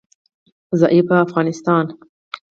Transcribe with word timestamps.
ضعیفه 0.79 1.15
افغانستان 1.25 1.85